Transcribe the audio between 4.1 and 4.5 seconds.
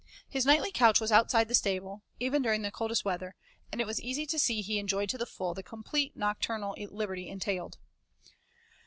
to